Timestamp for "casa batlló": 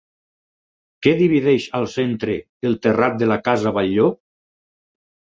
3.49-4.07